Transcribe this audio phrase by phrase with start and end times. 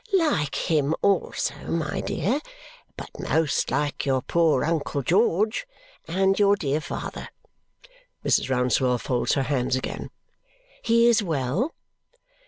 [0.17, 2.41] "Like him, also, my dear
[2.97, 5.67] but most like your poor uncle George!
[6.07, 7.29] And your dear father."
[8.25, 8.49] Mrs.
[8.49, 10.09] Rouncewell folds her hands again.
[10.81, 11.75] "He is well?"